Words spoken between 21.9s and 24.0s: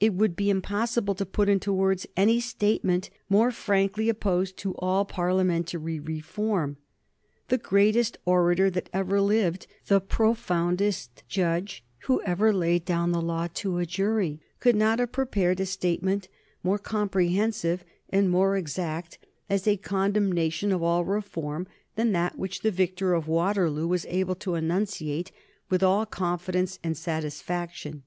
than that which the victor of Waterloo